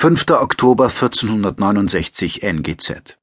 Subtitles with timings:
[0.00, 0.30] 5.
[0.30, 3.18] Oktober 1469 NGZ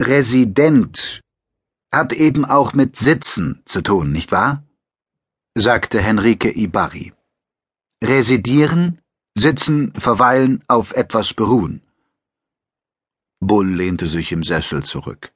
[0.00, 1.20] Resident
[1.92, 4.64] hat eben auch mit Sitzen zu tun, nicht wahr?
[5.54, 7.12] sagte Henrike Ibarri.
[8.02, 9.02] Residieren,
[9.36, 11.82] sitzen, verweilen, auf etwas beruhen.
[13.38, 15.30] Bull lehnte sich im Sessel zurück.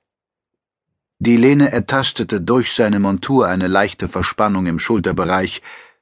[1.19, 5.61] Die Lehne ertastete durch seine Montur eine leichte Verspannung im Schulterbereich,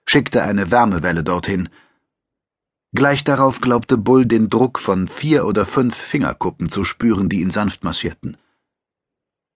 [0.09, 1.71] schickte eine Wärmewelle dorthin.
[2.95, 7.51] Gleich darauf glaubte Bull den Druck von vier oder fünf Fingerkuppen zu spüren, die ihn
[7.51, 8.37] sanft massierten.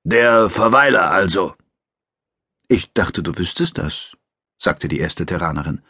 [0.04, 1.54] Der Verweiler also.
[2.68, 4.16] Ich dachte, du wüsstest das,
[4.58, 5.82] sagte die erste Terranerin.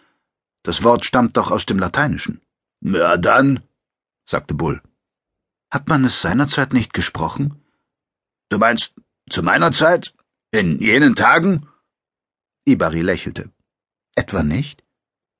[0.64, 2.40] Das Wort stammt doch aus dem Lateinischen.
[2.80, 3.62] Ja, dann,
[4.28, 4.82] sagte Bull.
[5.70, 7.62] Hat man es seinerzeit nicht gesprochen?
[8.48, 8.94] Du meinst,
[9.30, 10.14] zu meiner Zeit?
[10.50, 11.68] In jenen Tagen?
[12.64, 13.52] Ibari lächelte.
[14.16, 14.82] Etwa nicht?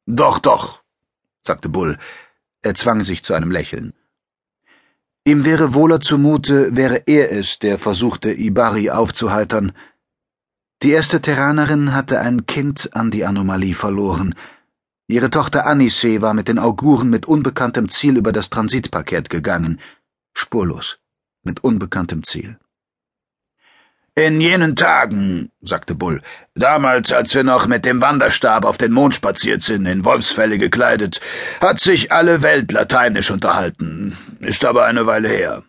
[0.06, 0.84] Doch, doch,
[1.46, 1.96] sagte Bull.
[2.62, 3.92] Er zwang sich zu einem Lächeln.
[5.24, 9.72] Ihm wäre wohler zumute, wäre er es, der versuchte, Ibari aufzuheitern.
[10.82, 14.34] Die erste Terranerin hatte ein Kind an die Anomalie verloren.
[15.08, 19.80] Ihre Tochter Anise war mit den Auguren mit unbekanntem Ziel über das Transitpaket gegangen.
[20.34, 20.98] Spurlos.
[21.42, 22.58] Mit unbekanntem Ziel.
[24.18, 26.22] In jenen Tagen, sagte Bull,
[26.54, 31.20] damals, als wir noch mit dem Wanderstab auf den Mond spaziert sind, in Wolfsfälle gekleidet,
[31.60, 34.16] hat sich alle Welt lateinisch unterhalten.
[34.40, 35.64] Ist aber eine Weile her.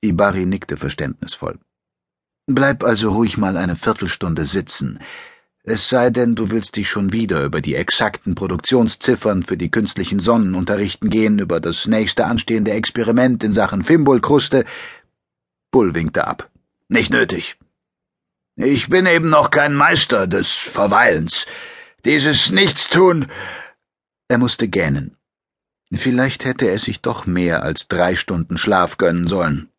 [0.00, 1.58] Ibari nickte verständnisvoll.
[2.46, 5.00] Bleib also ruhig mal eine Viertelstunde sitzen.
[5.64, 10.20] Es sei denn, du willst dich schon wieder über die exakten Produktionsziffern für die künstlichen
[10.20, 14.64] Sonnen unterrichten gehen, über das nächste anstehende Experiment in Sachen Fimbulkruste.
[15.72, 16.48] Bull winkte ab.
[16.88, 17.58] Nicht nötig.
[18.56, 21.46] Ich bin eben noch kein Meister des Verweilens.
[22.04, 23.30] Dieses Nichtstun.
[24.28, 25.16] Er musste gähnen.
[25.92, 29.70] Vielleicht hätte er sich doch mehr als drei Stunden Schlaf gönnen sollen.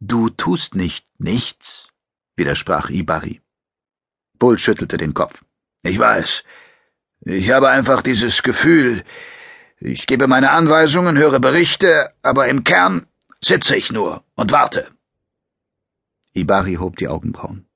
[0.00, 1.88] Du tust nicht nichts,
[2.36, 3.42] widersprach Ibari.
[4.38, 5.44] Bull schüttelte den Kopf.
[5.82, 6.44] Ich weiß.
[7.22, 9.04] Ich habe einfach dieses Gefühl.
[9.78, 13.06] Ich gebe meine Anweisungen, höre Berichte, aber im Kern
[13.42, 14.90] sitze ich nur und warte.
[16.32, 17.66] Ibari hob die Augenbrauen.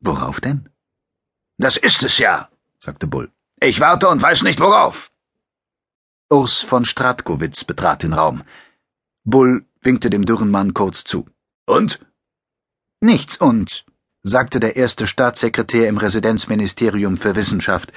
[0.00, 0.68] Worauf denn?
[1.58, 2.48] Das ist es ja,
[2.78, 3.30] sagte Bull.
[3.60, 5.12] Ich warte und weiß nicht worauf.
[6.30, 8.42] Urs von Stratkowitz betrat den Raum.
[9.24, 11.26] Bull winkte dem dürren Mann kurz zu.
[11.66, 12.04] Und?
[13.00, 13.84] Nichts und,
[14.22, 17.92] sagte der erste Staatssekretär im Residenzministerium für Wissenschaft.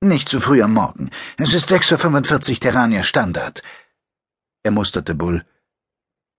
[0.00, 1.10] Nicht zu früh am Morgen.
[1.38, 3.62] Es ist 6.45 Uhr Terrania Standard.
[4.64, 5.46] Er musterte Bull.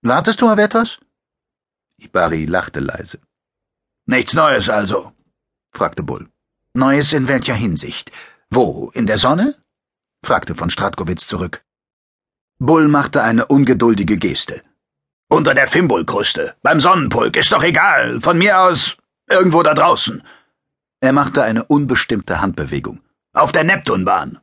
[0.01, 0.99] Wartest du auf etwas?
[1.97, 3.19] Ibari lachte leise.
[4.05, 5.13] Nichts Neues also?
[5.71, 6.29] fragte Bull.
[6.73, 8.11] Neues in welcher Hinsicht?
[8.49, 9.55] Wo, in der Sonne?
[10.23, 11.63] fragte von Stratkowitz zurück.
[12.59, 14.61] Bull machte eine ungeduldige Geste.
[15.27, 20.23] Unter der Fimbulkruste, beim Sonnenpulk, ist doch egal, von mir aus irgendwo da draußen.
[21.01, 23.01] Er machte eine unbestimmte Handbewegung.
[23.33, 24.39] Auf der Neptunbahn.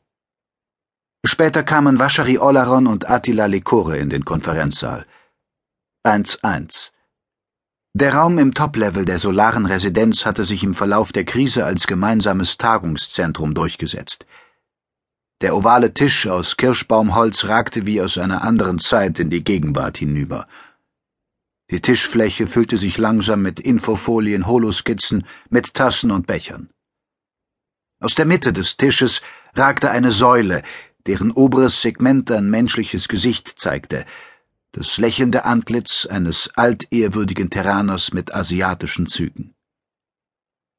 [1.25, 5.07] Später kamen Vaschari Olaron und Attila Lekore in den Konferenzsaal.
[6.05, 6.91] 1-1.
[7.95, 12.57] Der Raum im Top-Level der solaren Residenz hatte sich im Verlauf der Krise als gemeinsames
[12.57, 14.25] Tagungszentrum durchgesetzt.
[15.43, 20.47] Der ovale Tisch aus Kirschbaumholz ragte wie aus einer anderen Zeit in die Gegenwart hinüber.
[21.71, 26.71] Die Tischfläche füllte sich langsam mit Infofolien, Holoskizzen, mit Tassen und Bechern.
[28.01, 29.21] Aus der Mitte des Tisches
[29.55, 30.63] ragte eine Säule,
[31.07, 34.07] deren oberes Segment ein menschliches Gesicht zeigte–
[34.73, 39.55] das lächelnde Antlitz eines altehrwürdigen Terraners mit asiatischen Zügen.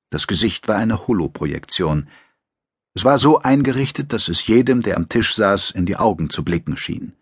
[0.10, 2.10] Das Gesicht war eine Holoprojektion.
[2.96, 6.44] Es war so eingerichtet, dass es jedem, der am Tisch saß, in die Augen zu
[6.44, 7.14] blicken schien.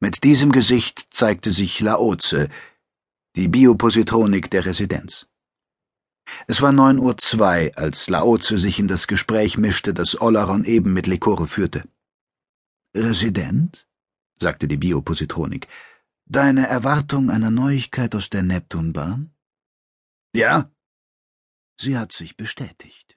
[0.00, 2.48] Mit diesem Gesicht zeigte sich Laoze,
[3.36, 5.26] die Biopositronik der Residenz.
[6.46, 10.92] Es war neun Uhr zwei, als Laoze sich in das Gespräch mischte, das Olaron eben
[10.92, 11.84] mit Lekore führte.
[12.96, 13.86] Resident?
[14.42, 15.68] Sagte die Biopositronik.
[16.26, 19.34] Deine Erwartung einer Neuigkeit aus der Neptunbahn?
[20.34, 20.70] Ja?
[21.80, 23.16] Sie hat sich bestätigt.